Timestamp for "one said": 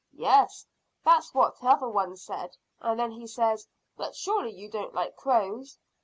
1.87-2.57